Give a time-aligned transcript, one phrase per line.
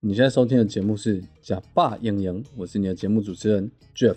[0.00, 4.14] 你现在收听的节目是《假爸影影》，我是你的节目主持人 Jeff。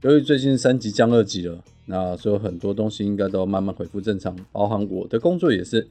[0.00, 5.86] 由于最近三级降二级了，那所以很多东西应该都慢慢恢复正常，包含我的工作也是。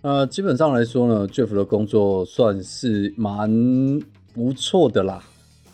[0.00, 3.50] 那基本上来说呢，Jeff 的工作算是蛮
[4.32, 5.24] 不错的啦，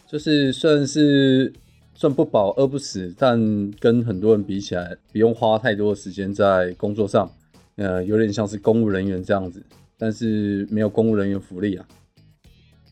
[0.09, 1.53] 就是算是
[1.95, 7.31] 算不饱饿不死，但跟很多人比起来，不用花太多的时间在工作上，
[7.77, 9.63] 呃，有点像是公务人员这样子。
[10.01, 11.87] 但是没有公务人员福利啊！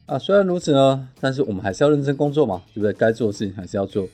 [0.05, 2.93] 啊，虽然如此呢，但是我们还是要认真工作嘛，对不对？
[2.93, 4.07] 该做的事情还是要做。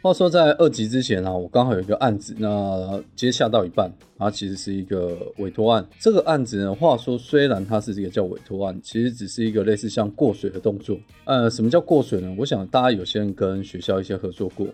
[0.00, 5.84] 话说在二级之前呢，我刚好有一个案子，那接下到一半，它其实是一个委托案。
[5.98, 10.96] 这个案子呢，话说虽然它是一个叫委托案，其实只是一个类似像过水的动作。
[11.24, 12.32] 呃，什么叫过水呢？
[12.38, 14.68] 我想大家有些人跟学校一些合作过，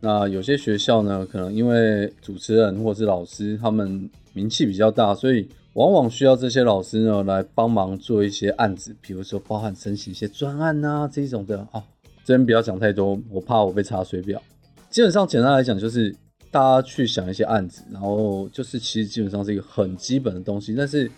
[0.00, 11.84] 那有些学校呢，可能因为主持人或者是老师他们名气比较大，所以往往需要这些老师呢来帮忙做一些案子，比如说包含申请一些专案呐这种的啊。
[12.24, 14.42] 这边不要讲太多，我怕我被查水表。
[14.88, 16.16] 基本上简单来讲，就是
[16.50, 21.10] 大家去想一些案子，然后就是其实基本上是一个很基本的东西，但是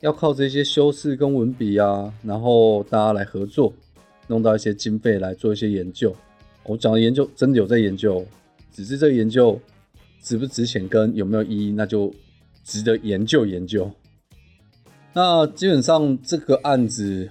[0.00, 3.72] 要靠这些修饰跟文笔啊，然后大家来合作，
[4.26, 6.14] 弄到一些经费来做一些研究。
[6.64, 8.22] 我讲的研究真的有在研究，
[8.70, 9.58] 只是这个研究
[10.20, 12.14] 值不值钱跟有没有意义，那就。
[12.64, 13.90] 值得研究研究。
[15.12, 17.28] 那基本上这个案子，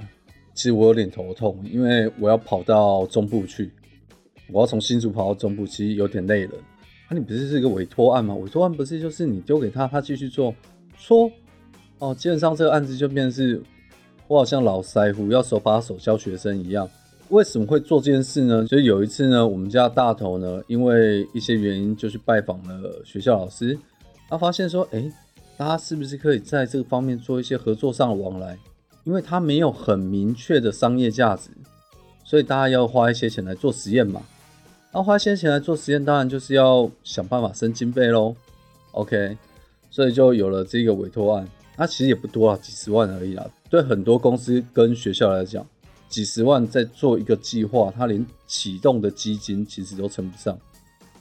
[0.53, 3.69] 其实我有点头痛，因为我要跑到中部去，
[4.53, 6.53] 我要从新竹跑到中部，其实有点累了。
[7.09, 8.33] 啊，你不是是一个委托案吗？
[8.35, 10.55] 委托案不是就是你丢给他，他继续做？
[10.95, 11.29] 说
[11.99, 13.61] 哦，基本上这个案子就变成是，
[14.29, 16.89] 我好像老师傅要手把手教学生一样。
[17.27, 18.65] 为什么会做这件事呢？
[18.65, 23.77] 所以有一次呢，我们家大头呢，因为一些原因就去拜访了学校老师，
[24.29, 25.11] 他发现说，哎。
[25.55, 28.57] 大家是不是可以在这个方面做一些合作上的往来？
[29.03, 31.49] 因为它没有很明确的商业价值，
[32.23, 34.21] 所以大家要花一些钱来做实验嘛。
[34.91, 38.33] 那花一些钱来做实验，当然就是要想办法升经费喽。
[38.94, 39.38] OK，
[39.91, 41.47] 所以就有了这个委托案。
[41.75, 43.45] 它其实也不多啊，几十万而已啦。
[43.69, 45.66] 对很多公司跟学校来讲，
[46.07, 50.57] 几十万在做一个计划，它连启动的基金其实都称不上。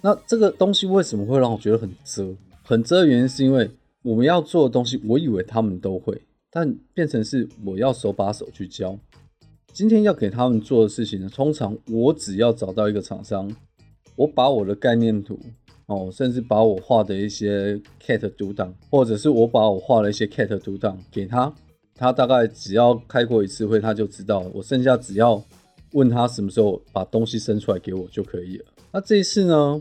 [0.00, 2.32] 那这个东西为什么会让我觉得很遮？
[2.62, 3.70] 很遮的原因是因为。
[4.02, 6.20] 我们要做的东西，我以为他们都会，
[6.50, 8.98] 但变成是我要手把手去教。
[9.72, 13.50] 今天要给他们做的事情呢，通常我只要找到一个厂商，
[14.16, 15.38] 我把我的概念图
[15.86, 21.54] 哦，甚至把我画的一些 CAT 图档，或者是我把我画的一些 CAT 图档给他，
[21.94, 24.40] 他大概只要开过一次会，他就知道。
[24.52, 25.42] 我剩下只要
[25.92, 28.64] 问他什么时候把东西生出来给我就可以了。
[28.92, 29.80] 那这一次呢，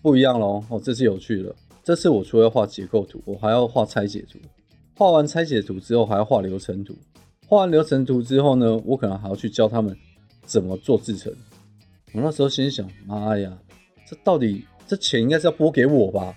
[0.00, 1.54] 不一样喽，哦，这次有趣了。
[1.88, 4.38] 这次我除了画结构图，我还要画拆解图。
[4.94, 6.94] 画完拆解图之后，还要画流程图。
[7.46, 9.96] 画完流程图之后呢，我可能还要去教他们
[10.44, 11.32] 怎么做制成。
[12.12, 13.58] 我那时候心想：妈呀，
[14.06, 16.36] 这到底这钱应该是要拨给我吧？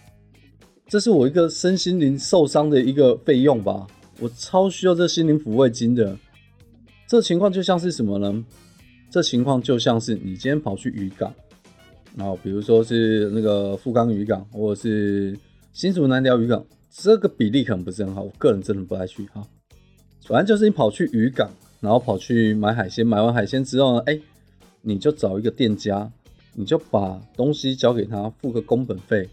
[0.88, 3.85] 这是我一个身心灵受伤的一个费用吧？
[4.22, 6.18] 我超需要这心灵抚慰金的。
[7.09, 8.45] 这情况就像是什么呢？
[9.09, 11.35] 这情况就像是你今天跑去渔港。
[12.16, 15.38] 然后，比如说是那个富冈渔港，或者是
[15.72, 19.48] 新竹南寮渔港，这个比例可能不是很好，我个人真的不爱去哈。
[20.26, 21.50] 反正就是你跑去渔港，
[21.80, 24.20] 然后跑去买海鲜，买完海鲜之后呢，哎，
[24.82, 26.12] 你就找一个店家，
[26.54, 29.30] 你就把东西交给他，付个工本费，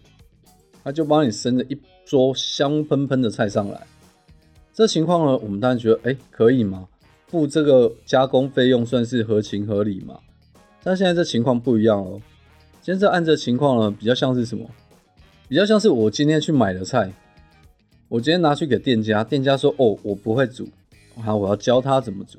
[0.85, 3.87] 他就帮你生了一桌香喷喷的菜上来。
[4.73, 6.87] 这情况呢，我们当然觉得，哎，可以吗？
[7.27, 10.19] 付这个加工费用算是合情合理嘛？
[10.83, 12.21] 但现在这情况不一样哦。
[12.89, 14.65] 现在按这情况呢，比较像是什么？
[15.47, 17.13] 比较像是我今天去买的菜，
[18.09, 20.67] 我今天拿去给店家，店家说：“哦，我不会煮，
[21.23, 22.39] 好，我要教他怎么煮。”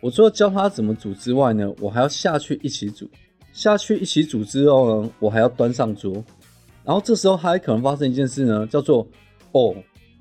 [0.00, 3.06] 我除了教他怎么煮之外呢，我还要下去一起煮。
[3.52, 6.24] 下去一起煮之后呢，我还要端上桌。
[6.84, 9.06] 然后这时候还可能发生一件事呢，叫做
[9.52, 9.76] ：“哦，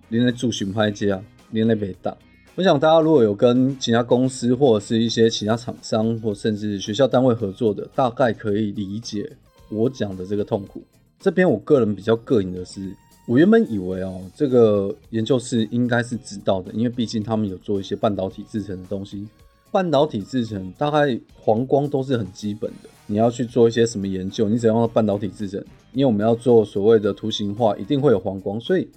[0.09, 2.13] 连来煮巡拍机啊，连来被打。”
[2.55, 9.31] 我想大家如果有跟其他公司或者是一些其他厂商或甚至学校单位合作的，大概可以理解。
[9.71, 10.83] 我讲的这个痛苦，
[11.19, 12.95] 这边我个人比较膈应的是，
[13.25, 19.27] 我原本以为哦，这个研究室应该是知道的，因为毕竟他们有做一些半导体制成的东西。
[19.71, 25.63] 半导体制成大概黄光都是很基本的，你要去做一些什么研究，你只要用半导体制成，
[25.93, 28.89] 因为我们要做所谓的图形化，一定会有黄光，所以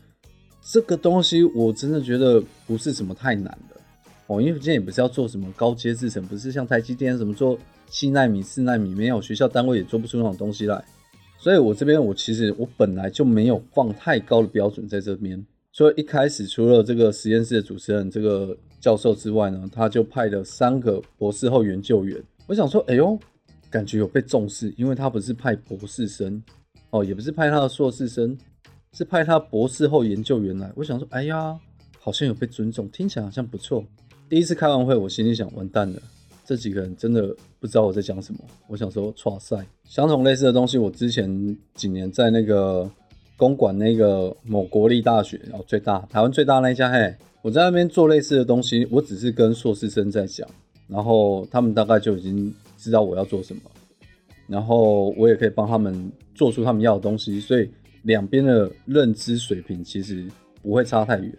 [0.60, 3.76] 这个东西我真的觉得不是什么太难的
[4.26, 7.56] 哦，因为今天也不是要做什么高阶制成，不是像台积电什么做。
[7.88, 10.84] 七纳米、四纳米没有，学校单位也做不出那种东西来，
[11.38, 22.22] 所以我这边我其实我本来就没有放太高的标准在这边，所以一开始除了这个实验室的主持人这个教授之外呢，他就派了三个博士后研究员。
[22.46, 23.18] 我想说，哎呦，
[23.70, 26.42] 感觉有被重视，因为他不是派博士生
[26.90, 28.36] 哦，也不是派他的硕士生，
[28.92, 30.70] 是派他博士后研究员来。
[30.76, 31.58] 我想说，哎呀，
[31.98, 33.84] 好像有被尊重，听起来好像不错。
[34.28, 36.02] 第一次开完会，我心里想，完蛋了，
[36.44, 38.40] 这几个人真的不知道我在讲什么。
[38.68, 42.88] 我想说，哇塞，相同类似的东西，我之前几年在那个
[43.36, 50.46] 公馆那个某国立大学，然后最大台湾最大那一家，嘿，我在那边做类似的东西，我只是跟硕士生在讲，
[50.86, 53.62] 然后他们大概就已经知道我要做什么，
[54.46, 57.70] 然后我也可以帮他们做出他们要的东西，所以
[58.02, 60.28] 两边的认知水平其实
[60.62, 61.34] 不会差太远。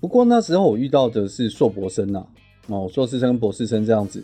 [0.00, 2.26] 不过那时候我遇到的是硕博生呐，
[2.68, 4.22] 哦，硕士生跟博士生这样子。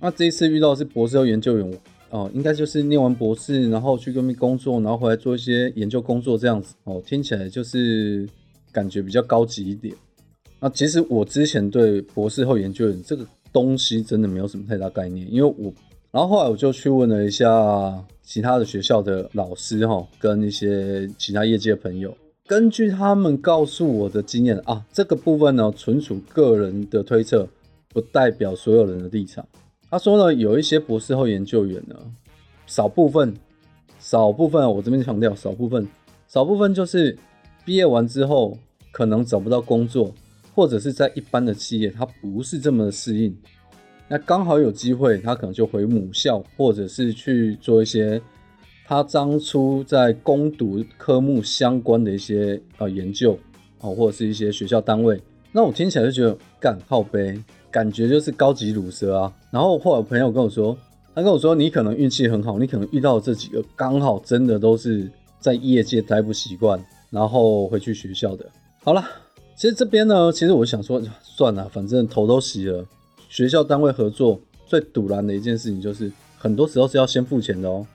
[0.00, 1.78] 那这一次遇到是博士后研究员，
[2.10, 6.74] 哦，应该就是念完博士，然后去那边工作，然后回来做一些研究工作这样子。
[6.84, 8.28] 哦，听起来就是
[8.70, 9.94] 感觉比较高级一点。
[10.60, 15.72] 那其实我之前对博士后研究员这个东西真的没有什么太大概念，因为我，
[16.10, 22.16] 然后后来我就去问了一下其他的学校的老师哈，跟一些其他业界的朋友。
[22.46, 27.48] 根据他们告诉我的经验啊，这个部分呢纯属个人的推测，
[28.00, 29.44] 不代表所有人的立场。
[29.90, 31.96] 他说呢，有一些博士后研究员呢，
[32.66, 33.34] 少部分，
[33.98, 35.88] 少部分，我这边强调少部分，
[36.28, 37.18] 少部分就是
[37.64, 38.56] 毕业完之后
[38.92, 40.14] 可能找不到工作，
[40.54, 43.36] 或者是在一般的企业他不是这么适应，
[44.06, 48.22] 那刚好有机会，他可能就回母校，或者是去做一些。
[48.86, 53.38] 他当初在攻读科目相关的一些呃研究
[53.80, 55.20] 哦，或者是一些学校单位，
[55.52, 57.38] 那我听起来就觉得干好呗，
[57.70, 59.32] 感觉就是高级乳蛇啊。
[59.50, 60.76] 然后后来朋友跟我说，
[61.14, 65.10] 他跟我说你可能运气很好，你可能遇到这几个刚好真的都是
[65.40, 68.46] 在业界待不习惯，然后回去学校的。
[68.82, 69.04] 好了，
[69.56, 72.84] 其实这边呢，其实我想说算了，反正头都洗了。
[73.28, 77.86] 学校单位合作最堵然的一件事情就是，很多时候是要先付钱的哦。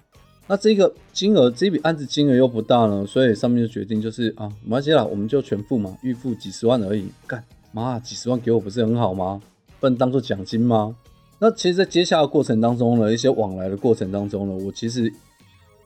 [0.46, 7.08] 那这个金额，这笔案子金额又不大呢，所以上面就决定就是啊，没关系啦，我们就全付嘛，预付几十万而已。
[7.26, 7.42] 干
[7.72, 9.42] 妈，几十万给我不是很好吗？
[9.84, 10.96] 份当做奖金吗？
[11.40, 15.12] 那其实，在接下来过程当中呢，一些往来的过程当中呢，我其实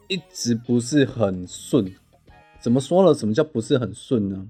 [0.07, 1.91] 一直不是很顺。
[2.59, 3.11] 怎么说呢？
[3.17, 4.47] 什么叫不是很顺呢？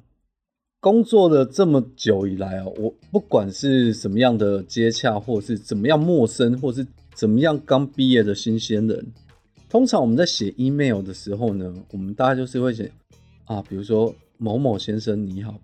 [0.82, 6.86] 工作了这么久以来啊，我不管是什么样的接洽，或是怎么样陌生，或是
[7.16, 9.08] 怎么样刚毕业的新鲜人。
[9.70, 12.92] 通常我们在写 email 的时候呢，我们大概就是会写
[13.46, 15.58] 啊，比如说某某先生你好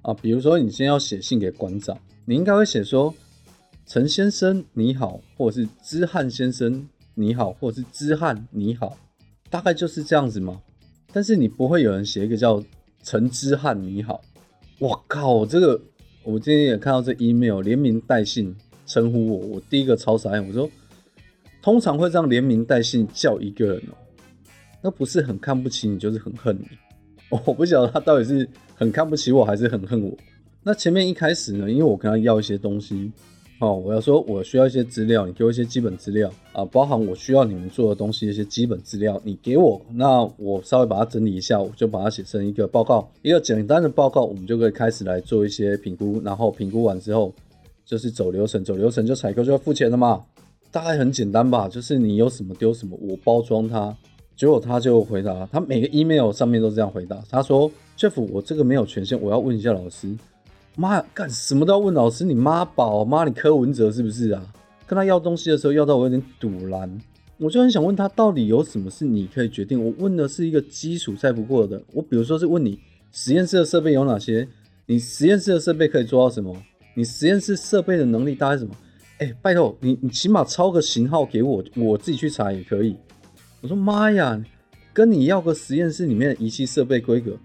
[0.00, 3.14] 啊，比如说你今天要写信给馆长，你应该会写说
[3.86, 8.96] 陈先生你好，或者是知汉先生你好，或者是知汉你好，
[9.50, 10.60] 大概就是这样子嘛。
[11.12, 12.62] 但是你不会有人写一个叫
[13.02, 14.20] 陈知汉你好，
[14.78, 15.80] 我靠，这个
[16.24, 18.54] 我今天也看到这 email 连名带姓
[18.86, 20.68] 称呼我，我第一个超傻眼，我说。
[21.60, 23.94] 通常会这样连名带姓叫一个人哦，
[24.82, 26.66] 那不是很看不起你，就是很恨你。
[27.28, 30.10] 我不晓得他到底是很看不起我，还是很恨我。
[30.64, 33.10] 那前面一开始呢，因为我跟他要一些东西，
[33.58, 47.34] 哦，我要说我需要一些资料，你给我一些基本资料啊，包含我需要你们做的东西一些基本资料，你给我，那我稍微把它整理一下，我就把它写成一个报告，一个简单的报告，我们就可以开始来做一些评估，然后评估完之后
[47.84, 50.22] 就是走流程，走流程就采购就要付钱了嘛。
[50.70, 53.94] 大概很简单吧，就是你有什么丢什么，我包装它。
[54.34, 57.22] 结果他就回答，他每个 email 上面都这样回答。
[57.28, 60.08] 他说：“Jeff，我这个没有权限，我要问一下老师。”
[60.74, 62.24] 妈呀，干什么都要问老师？
[62.24, 64.42] 你妈宝妈，你柯文哲是不是啊？
[64.86, 66.98] 跟他要东西的时候要到我有点堵拦，
[67.38, 69.82] 我就很想问他到底有什么是你可以决定。
[69.82, 72.78] 我问的是一个基础再不过的，我比如说是问你
[73.10, 74.48] 实验室的设备有哪些，
[74.86, 76.56] 你实验室的设备可以做到什么，
[76.94, 78.74] 你实验室设备的能力大概什么？
[79.18, 82.96] 哎，拜托你，你起码抄个型号给我，我自己去查也可以。
[83.60, 84.42] 我说妈呀，
[84.92, 87.36] 跟你要个实验室里面的仪器设备规格，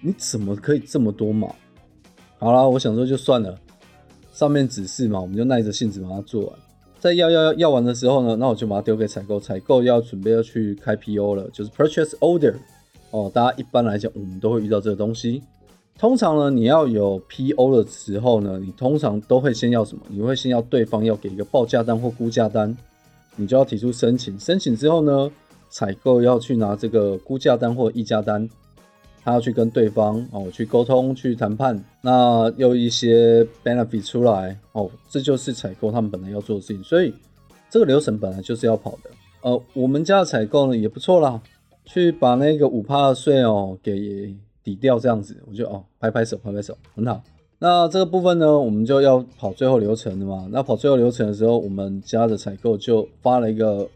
[0.00, 1.48] 你怎么可以这么多嘛？
[2.38, 3.58] 好了，我想说就算了，
[4.32, 6.52] 上面指示嘛，我们就耐着性子把它做完。
[7.00, 12.54] 在要要要要完的时候呢，那我就把它丢给采购，采购要准备要去开 PO 了，就是 Purchase Order。
[13.10, 15.42] 哦，大家一般来讲，我们都会遇到这个东西。
[15.98, 20.02] 通常呢，你要有 PO 的时候呢，你通常都会先要什么？
[20.08, 22.76] 你会先要对方要给一个报价单或估价单，
[23.34, 24.38] 你就要提出申请。
[24.38, 25.30] 申请之后呢，
[25.70, 28.48] 采购要去拿这个估价单或议价单，
[29.24, 36.82] 他要去跟对方哦去沟通去谈判，那有一些 benefit 出来哦，这就是采购他们本来要做的事情。
[36.82, 37.12] 所以
[37.70, 39.10] 这个流程本来就是要跑的。
[39.42, 41.40] 呃，我们家的采购呢也不错啦，
[41.84, 44.36] 去把那个五趴的税哦给。
[44.64, 47.22] 抵掉这样子，我就哦，拍拍手，拍拍手，很好。
[47.58, 50.46] 那这个部分呢，我们就要跑最后流程了嘛。
[50.52, 53.88] 那跑最后流程的时候，我们家的采购就发了一个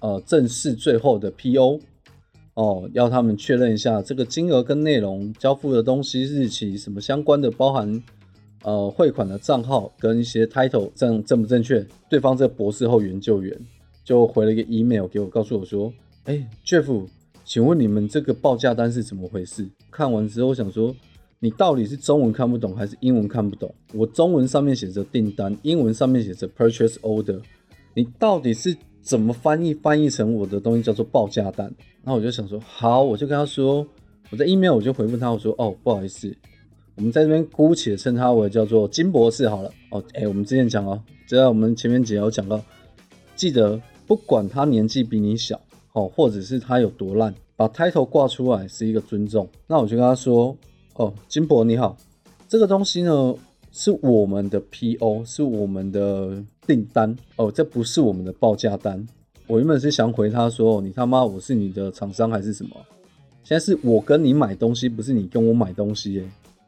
[0.00, 1.80] 呃正式最后的 PO
[2.54, 8.02] 哦，要他们确认一下这个金额跟内容、交付的东西、日期什么相关的，包含
[8.62, 11.86] 呃汇款的账号跟一些 title 正正不正确。
[12.08, 13.56] 对方这博士后研究员
[14.04, 15.92] 就回了一个 email 给我，告诉我说
[16.24, 17.06] ：“哎，Jeff，
[17.44, 20.94] 请问你们这个报价单是怎么回事？”看完之后，我想说。
[21.42, 23.74] 你到底是中文看不懂还是英文看不懂？
[23.94, 27.40] 我中文上面写着订单，英文上面写着 purchase order。
[27.94, 31.66] 你到底是怎么翻译翻译成我的东西叫做报价单？
[32.02, 33.86] 然后我就想说，好，我就跟他说，
[34.30, 36.34] 我在 email 我就回复他，我说，哦，不好意思，
[36.96, 39.70] 我们在这边姑且称他为叫做金博士好了。
[39.90, 42.60] 哦，哎，我们之前讲哦，就在我们前面几有讲到，
[43.36, 45.60] 记得不管他年纪比你小，
[45.92, 49.48] 哦，或者是他有多烂，把 title 挂出来是一个尊重。
[49.66, 50.56] 那我就跟他说。
[50.94, 51.96] 哦，金博你好，
[52.46, 53.34] 这个东西呢
[53.72, 59.04] 是我们的 PO，是我们的订单哦，这不是我们的报价单。
[59.48, 62.76] 我原本是想回他说，你他妈我是你的厂商还是什么？
[63.42, 66.24] 现在是我跟你买东西，不是你跟我买东西耶。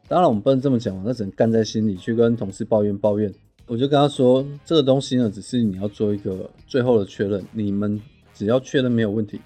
[0.09, 3.33] 当然我们不能这么讲那只能干在心里去跟同事抱怨抱怨。
[3.67, 7.97] 我就跟他说，这个东西呢，只是你要做一个最后的确认，你们
[8.33, 9.39] 只要确认没有问题，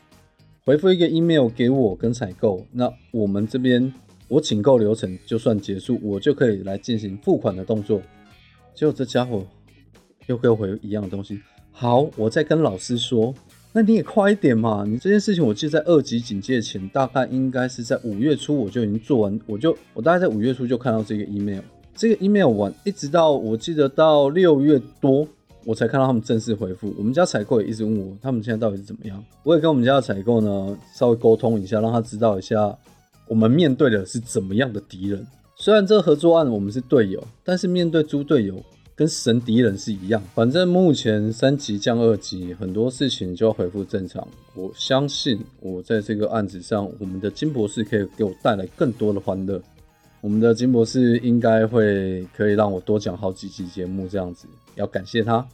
[0.65, 3.93] 回复一个 email 给我跟采购，那我们这边。
[4.29, 8.01] 我请购流程就算结束，我就可以来进行付款的动作。
[8.75, 9.41] 结果这家伙
[10.27, 11.39] 又给我回一样的东西。
[11.72, 13.34] 好，我再跟老师说。
[13.74, 14.84] 那你也快一点嘛！
[14.88, 21.62] 你这件事情我记得在二级警戒前，大概应该是在五月初我就已经做完，我就我大概在五月初就看到这个 email。
[21.93, 25.27] 这个 email 完，一直到我记得到六月多，
[25.63, 26.91] 我才看到他们正式回复。
[26.98, 29.24] 我们家采购也一直问我，他们现在到底是怎么样？
[29.43, 32.75] 我也跟我们家的采购呢稍微沟通一下，让他知道一下。
[33.27, 35.24] 我们面对的是怎么样的敌人？
[35.55, 38.55] 虽然这个合作案我们是队友，但是面对猪队友
[38.97, 40.19] 跟神敌人是一样。
[40.33, 44.27] 反正目前三级降二级，很多事情就要恢复正常。
[44.55, 49.61] 我相信我在这个案子上，我们的金博士可以给我带来更多的欢乐。
[50.19, 55.47] 我们的金博士应该会可以让我多讲好几集节目，这样子要感谢他，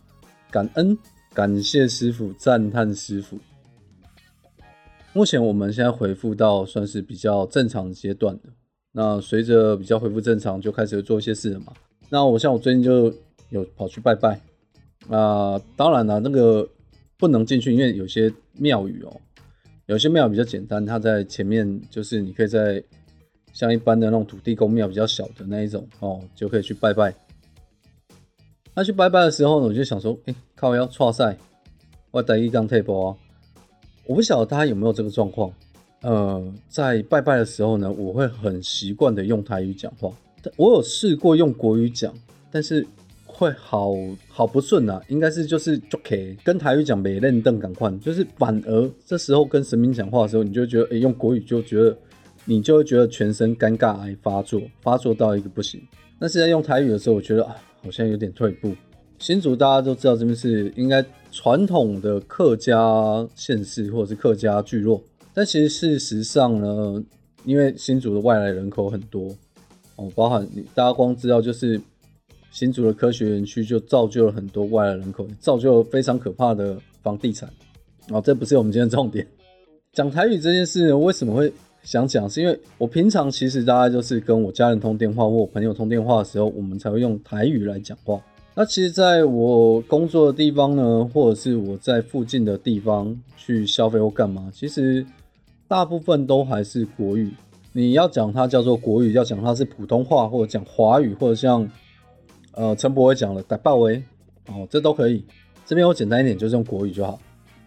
[0.49, 0.97] 感恩，
[1.33, 3.37] 感谢师傅，赞叹师傅。
[5.11, 8.43] 目前我们现在恢复到算是比较正常阶段的。
[8.93, 11.73] 那随着比较恢复正常，就开始做一些事了嘛。
[12.09, 13.13] 那我像我最近就
[13.53, 14.39] 有跑去拜拜。
[15.09, 16.67] 啊，当然了，那个
[17.17, 19.21] 不能进去，因为有些庙宇哦，
[19.85, 22.83] 有些庙比较简单，它在前面就是你可以在
[23.53, 27.13] 像一般的那种土地公庙比较小的那一种哦，就可以去拜拜。
[28.73, 31.37] 那去拜拜的时候呢，我就想说，哎，靠腰错赛，
[32.09, 33.17] 我带一杠退步啊。
[34.07, 35.53] 我不晓得大家有没有这个状况，
[36.01, 40.11] 呃，在拜拜的时候呢，我会很习惯的用台语讲话。
[40.57, 42.13] 我有试过用国语讲，
[42.51, 42.85] 但是
[43.43, 43.93] 会好
[44.27, 45.01] 好不顺啊。
[45.09, 51.95] 应该是就是就可以跟台语讲没认凳赶快，就是反而这时候跟神明讲话的时候，你就觉得，哎，用国语就觉得
[52.45, 55.81] 你就会觉得全身尴尬癌发作，发作到一个不行。
[56.19, 58.73] 那现在用台语的时候，我觉得啊，好像有点退步。
[59.19, 65.01] 新竹大家都知道这边是应该传统的客家县市或者是客家聚落，
[65.33, 67.01] 但其实事实上呢，
[67.45, 69.33] 因为新竹的外来人口很多
[69.95, 71.79] 哦，包含你大家光知道就是
[72.53, 77.51] 新竹的科学园区就造就了很多外来人口，造就了非常可怕的房地产
[78.09, 79.27] 哦，这不是我们今天重点。
[79.91, 82.29] 讲台语这件事为什么会想讲？
[82.29, 88.21] 是因为我平常其实大概就是跟我家人通电话或我朋友通电话的时候，我们才会用台语来讲话。
[88.53, 95.03] 那其实，在我工作的地方呢，或者是我在附近的地方去消费或干嘛，其实
[95.67, 97.31] 大部分都还是国语。
[97.71, 101.67] 你要讲它叫做国语，要讲它是普通话，或者讲华语，或者像
[102.53, 104.01] 呃陈博伟讲了“打爆威”，
[104.47, 105.23] 哦，这都可以。
[105.65, 107.19] 这边我简单一点，就是用国语就好。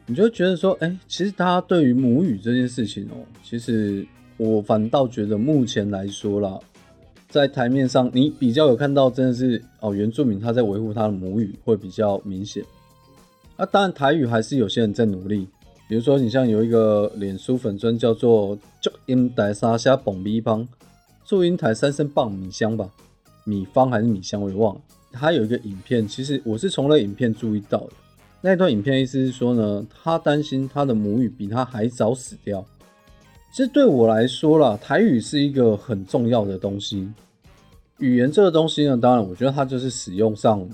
[0.07, 6.59] 你就觉得说，哎，其实大家对于母语这件事情哦，其实我反倒觉得目前来说啦。
[7.29, 12.65] 在台面上，你比较有看到，真的是哦，原住民他在维护他的母语会比较明显。
[13.57, 15.49] 那当然，台语还是有些人在努力。
[15.89, 20.67] 比如说，你像有一个脸书粉砖叫做“祝英台沙虾蹦米方”，
[21.25, 22.89] 祝英台三声棒米香吧，
[23.47, 24.81] 米方还是米香我也忘了。
[25.13, 27.93] 他有一个影片，其实我是从那影片注意到的。
[28.43, 32.63] 那段影片意思是说呢，他担心他的母语比他还早死掉。
[33.51, 37.09] 其实对我来说啦，台语是一个很重要的东西。
[37.99, 40.69] 语言这个东西呢，当然我觉得它就是使用上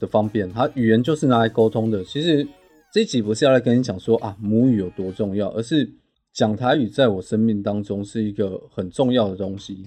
[0.00, 2.02] 的方便，它语言就是拿来沟通的。
[2.02, 2.44] 其实
[2.92, 5.88] 这一集不是要来跟你讲说啊母语有多重要，而是
[6.32, 9.86] 讲台语在我生命当中是一个很重要的东西。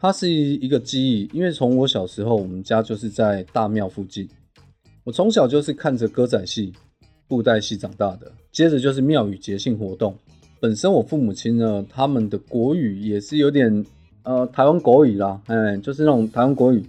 [0.00, 4.26] 它是一个记忆，因为从我小时候，我们家就是在大庙附近，
[5.04, 6.72] 我从小就是看着歌仔戏、
[7.28, 8.32] 布袋戏长大的。
[8.50, 10.16] 接着就是庙宇节庆活动，
[10.58, 13.84] 本身我父母亲呢，他们的国语也是有点
[14.22, 16.82] 呃台湾国语啦，哎，就是那种台湾国语，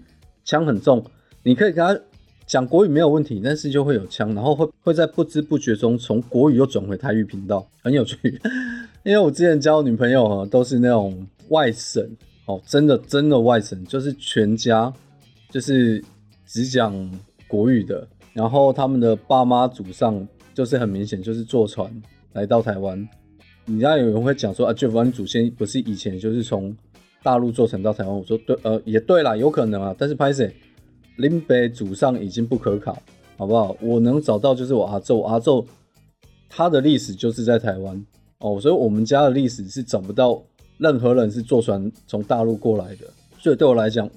[0.45, 1.03] 腔很重，
[1.43, 2.01] 你可以跟他
[2.47, 8.17] 讲国语没有问题，但是就会有腔，然后会会在不知不觉中从国语又转回台语频道，很有趣。
[9.03, 12.09] 因为我之前交女朋友啊，都是那种外省。
[12.51, 14.93] 哦，真的真的外省，就是全家
[15.49, 16.03] 就是
[16.45, 16.93] 只讲
[17.47, 21.89] 国语的，然后他们的爸妈祖上就是很明显就是坐船
[22.33, 23.07] 来到台湾。
[23.63, 26.75] 你知道有人会讲说啊，就湾祖先不是以前就是从
[27.23, 28.13] 大陆坐船到台湾？
[28.13, 29.95] 我说对，呃，也对啦，有可能啊。
[29.97, 30.53] 但是拍谁
[31.15, 33.01] 林北祖上已经不可考，
[33.37, 33.77] 好不好？
[33.79, 35.65] 我能找到就是我阿昼，阿昼
[36.49, 38.05] 他的历史就是在台湾
[38.39, 40.43] 哦，所以我们家的历史是找不到。
[40.81, 43.05] 任何人是坐船从大陆过来的，
[43.37, 44.09] 所以对我来讲，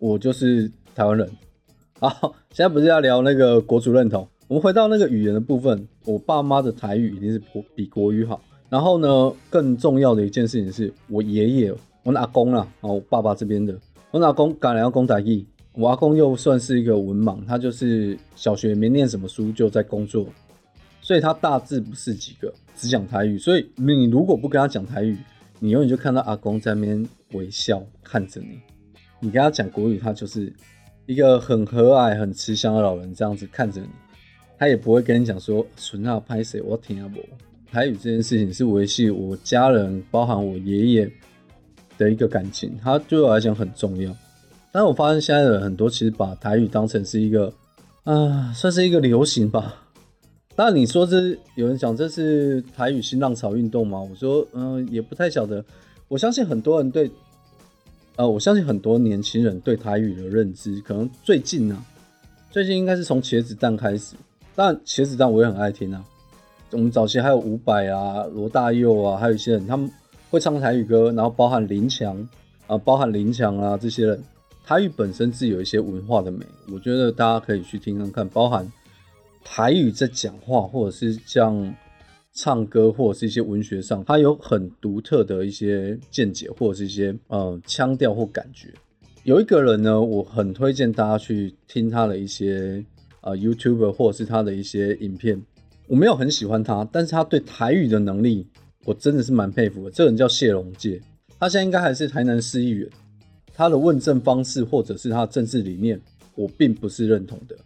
[0.00, 1.30] 我就是台湾人。
[2.00, 5.86] 好，现在不是要聊那个国族认同，我们回到那个语言的部分。
[6.04, 7.40] 我爸妈的台语一定是
[7.76, 8.40] 比国语好。
[8.68, 13.78] 然后呢，更重要的一件事情是我爷爷，我阿公啦，哦，爸爸这边的，
[14.10, 20.26] 我阿公赶来要公台语，我阿公又算是一个文盲，他就是小学没念什么书就在工作，
[21.00, 23.38] 所以他大致不是几个只讲台语。
[23.38, 25.16] 所以你如果不跟他讲台语，
[25.60, 28.60] 你永远就看到阿公在那边微笑看着你，
[29.20, 30.52] 你跟他讲国语，他就是
[31.06, 33.88] 一个很和蔼、很慈祥的老人，这样子看着你，
[34.56, 37.20] 他也不会跟你讲说“纯啊拍谁，我听阿伯”。
[37.70, 41.10] 台语这件事情是维系我家人，包含我爷爷
[41.98, 44.14] 的一个感情，它对我来讲很重要。
[44.70, 47.52] 但是我发现现在的人很多，其实把台语当成是一个
[48.04, 49.87] 啊，算是一个流行吧。
[50.60, 54.00] 那你说这有人讲这是台语新浪潮运动吗？
[54.00, 55.64] 我说，嗯，也不太晓得。
[56.08, 57.08] 我相信很多人对，
[58.16, 61.80] 呃，我相信很多年轻人对台语的认知，可能最近呢，
[62.50, 64.16] 最近应该是从茄子蛋开始。
[64.56, 66.04] 但茄子蛋我也很爱听啊。
[66.72, 69.88] 我们早期还有伍佰啊、罗大佑啊，还有一些人他们
[70.28, 72.28] 会唱台语歌，然后包含林强
[72.66, 74.20] 啊，包含林强啊这些人，
[74.66, 78.68] 台语本身是有一些文化的美，我觉得大家可以去听听看，包含。
[79.44, 81.74] 台语在讲话，或者是像
[82.32, 88.68] 唱歌，或者是一些文学上，它有很独特的一些见解，或者是一些呃腔调或感觉。
[89.24, 92.84] 有一个人呢，我很推荐大家去听他的一些
[93.20, 95.42] 呃 YouTube 或者是他的一些影片。
[95.86, 98.46] 我没有很喜欢他，但是他对台语的能力，
[98.84, 99.90] 我真的是蛮佩服的。
[99.90, 101.00] 这个人叫谢龙介，
[101.40, 102.88] 他现在应该还是台南市议员。
[103.54, 106.00] 他的问政方式或者是他的政治理念，
[106.36, 107.56] 我并不是认同的。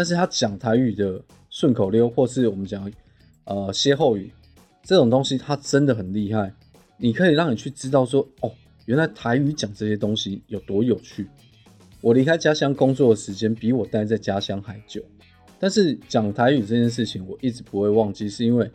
[0.00, 2.90] 但是他讲台语的顺口溜，或是我们讲
[3.44, 4.32] 呃歇后语
[4.82, 6.50] 这种东西，他真的很厉害。
[6.96, 8.50] 你可以让你去知道说，哦，
[8.86, 11.28] 原来台语讲这些东西有多有趣。
[12.00, 15.02] 我离开家乡工作的时间比我待在家乡还久，
[15.58, 18.70] 但是讲台语这件事情，我一直不会忘记，是因为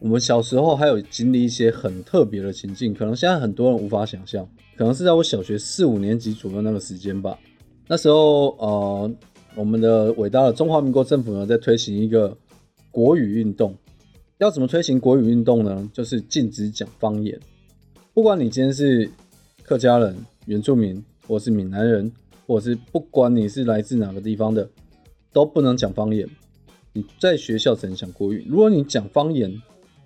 [0.00, 4.44] 我们小时候还有经历一些很特别的情境，可能现在很多人无法想象。
[4.76, 7.38] 可能是在我小学四五年级左右那个时间吧，
[7.86, 9.08] 那时候呃。
[9.56, 12.36] 我们的伟大的中华民国政府呢，在推行一个
[12.90, 13.74] 国语运动。
[14.36, 15.90] 要怎么推行国语运动呢？
[15.94, 17.40] 就是禁止讲方言。
[18.12, 19.10] 不管你今天是
[19.62, 20.14] 客家人、
[20.44, 22.12] 原住民，或是闽南人，
[22.46, 24.68] 或者是不管你是来自哪个地方的，
[25.32, 26.28] 都不能讲方言。
[26.92, 28.44] 你在学校只能讲国语。
[28.46, 29.50] 如果你讲方言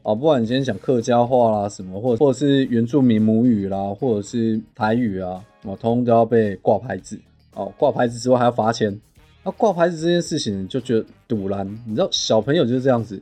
[0.04, 7.18] 啊，不管你今天讲客家话啦，什么或或者是原住民母语啦，或者是台语啊，我通通都要被挂牌子。
[7.54, 8.96] 哦，挂牌子之外还要罚钱。
[9.42, 13.20] 那挂牌子这件事情就觉得堵然，你知道小朋友就是这样子。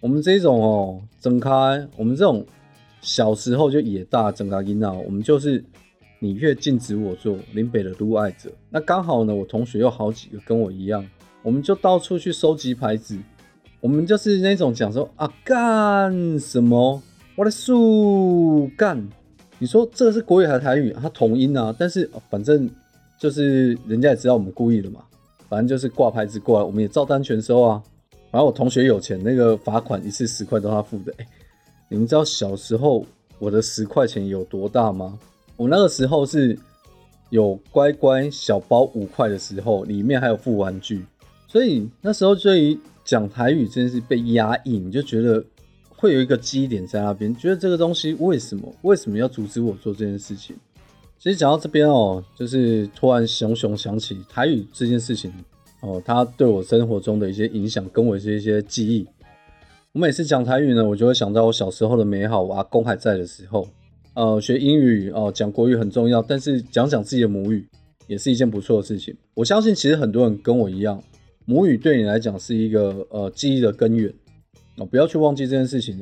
[0.00, 1.50] 我们这种哦，睁开，
[1.96, 2.44] 我们这种
[3.00, 5.64] 小时候就野大睁开音闹，我们就是
[6.18, 8.50] 你越禁止我做，林北的都爱者。
[8.70, 11.06] 那刚好呢，我同学有好几个跟我一样，
[11.42, 13.16] 我们就到处去收集牌子。
[13.78, 17.00] 我们就是那种讲说啊干什么，
[17.36, 19.08] 我的树干。
[19.60, 20.92] 你说这个是国语还是台语？
[21.00, 22.68] 它同音啊，但是反正
[23.16, 25.00] 就是人家也知道我们故意的嘛。
[25.52, 27.82] 反正就是挂牌子过来，我们也照单全收啊。
[28.30, 31.12] 反正我同学有钱，那个罚款一次十块都他付的。
[31.18, 31.26] 哎，
[31.90, 33.04] 你们知道小时候
[33.38, 35.18] 我的十块钱有多大吗？
[35.58, 36.58] 我那个时候是
[37.28, 41.04] 有乖乖小包五块的时候，里面还有副玩具。
[41.46, 45.44] 所以那时候对于讲台语真是被压抑，你就觉得
[45.90, 50.56] 会有一个基点在那边，觉得这个东西为什么为什么要阻止我做这件事情？
[51.22, 55.32] 其实讲到这边哦，就是突然熊熊想起台语这件事情
[55.80, 59.06] 哦，它对我生活中的一些影响，跟我是一些记忆。
[59.92, 62.42] 我每次讲台语呢，我就会想到我小时候的美好。
[62.42, 63.68] 我阿公还在的时候，
[64.14, 67.64] 呃，学英语哦，讲国语很重要，但是讲讲自己的母语
[68.08, 69.16] 也是一件不错的事情。
[69.34, 71.00] 我相信其实很多人跟我一样，
[71.44, 74.12] 母语对你来讲是一个呃记忆的根源
[74.76, 76.00] 哦，不要去忘记这件事情。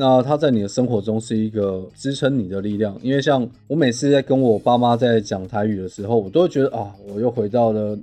[0.00, 7.98] 那它在你的生活中是一个支撑你的力量，因为像我每次在跟我爸妈在讲台语的时候，我都会觉得啊，我又回到了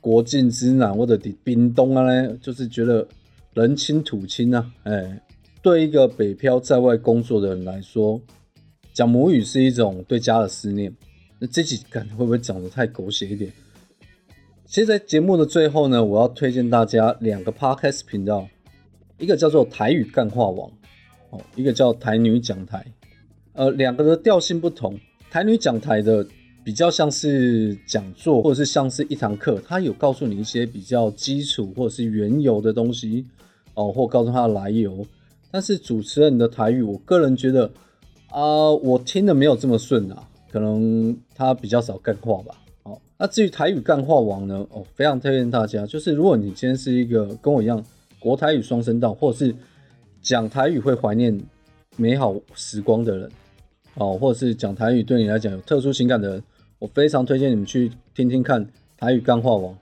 [0.00, 3.06] 国境之南或者的冰东啊嘞，就是觉得
[3.54, 5.22] 人亲土亲啊，哎，
[5.62, 8.20] 对一个北漂在外工作的人来说。
[8.92, 10.92] 讲母语是一种对家的思念，
[11.38, 13.52] 那这几感会不会讲的太狗血一点？
[14.66, 18.48] 其实，在节目的最后呢，我要推荐大家两个 podcast 频道，
[19.18, 20.68] 一个叫做台语干话网，
[21.30, 22.86] 哦，一个叫台女讲台，
[23.52, 24.98] 呃，两个的调性不同。
[25.30, 26.26] 台女讲台的
[26.64, 33.26] 比较像是讲座，或者是像是一堂课，它有告诉你一些比较基础或者是缘由的东西，
[33.74, 35.06] 哦，或告诉它的来由。
[35.50, 37.70] 但是主持人的台语，我个人觉得。
[38.30, 42.54] 啊，我听的没有这么顺啊，可能他比较少干话吧。
[42.82, 44.66] 好，那至于台语干话王呢？
[44.70, 47.82] 哦，非常推荐大家，就是如果你今天是一个跟我一样
[48.18, 49.54] 国台语双声道，或者是
[50.20, 51.38] 讲台语会怀念
[51.96, 53.30] 美好时光的人，
[53.94, 56.42] 哦，或者是讲台语对你来讲有特殊情感的人，
[56.78, 59.76] 我非常推荐你们去听听看台语干话王。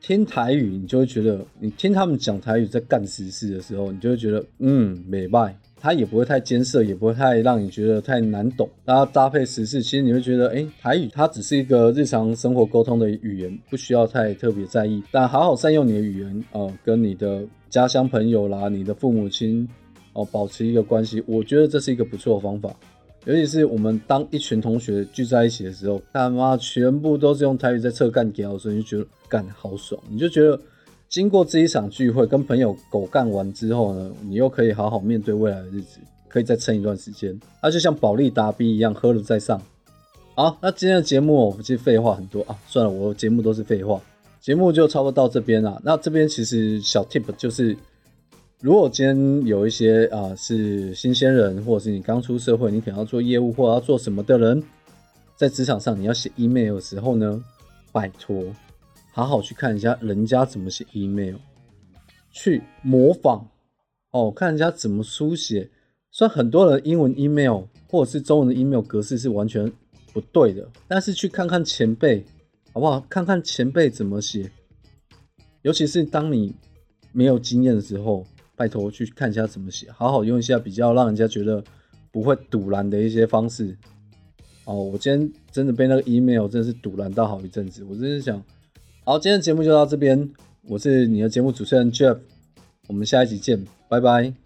[0.00, 5.56] 听台语，你就会觉得，你听他们讲台语在干实事的时候，你就会觉得，嗯，美拜。
[5.80, 8.66] 它也不会太艰涩，也不会太让你觉得太难懂。
[8.86, 15.02] 然后搭配时事，其实你会觉得，哎，台语它只是一个日常生活沟通的语言，不需要太特别在意。
[15.10, 17.42] 但好好善用你的语言，哦，跟你的
[17.74, 19.68] 家乡朋友啦，你的父母亲，
[20.12, 22.72] 哦，保持一个关系，我觉得这是一个不错的方法。
[23.24, 30.56] 尤其是我们当一群同学聚在一起的时候，他妈全部都是用台语在测干屌的时候，你就觉得干好爽，你就觉得。
[31.08, 37.36] 经过这一场聚会，跟朋友狗干完之后呢，你又可以好好面对未来的日子，可以再撑一段时间。
[37.60, 39.60] 那就像保利达 B 一样，喝了再上。
[40.36, 44.00] 好，那今天的节目我其实废话很多啊，算了，我节目都是废话，
[44.44, 45.80] 节目就差不多到这边了。
[45.82, 47.74] 那这边其实小 tip 就是，
[48.60, 54.62] 如果今天有一些啊是新鲜人，或者是你刚出社会，你可能要做业务或者要做什么的人，
[55.34, 57.42] 在职场上你要写 email 的时候呢，
[57.90, 58.44] 拜托。
[59.14, 61.36] 好好去看一下人家怎么写 email，
[62.30, 63.48] 去模仿
[64.10, 65.70] 哦，看人家怎么书写。
[66.10, 69.72] 虽然很多人英文 email 或者是中文的 email 格式是完全
[70.12, 72.22] 不对的，但是去看看前辈，
[72.74, 73.00] 好不好？
[73.08, 74.50] 看看前辈怎么写。
[75.62, 76.54] 尤其是当你
[77.12, 81.62] 没有经验的时候，拜托去看一下怎么写，好好用一下比较让人家觉得
[82.10, 83.74] 不会堵拦的一些方式。
[84.64, 88.42] 哦，我今天真的被那个 email 真的是堵拦到好一阵子，我真是想。
[89.04, 90.28] 好，今天的节目就到这边。
[90.62, 92.18] 我是你的节目主持人 Jeff，
[92.88, 94.43] 我们下一集见，拜拜。